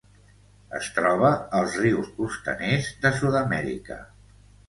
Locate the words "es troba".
0.79-1.29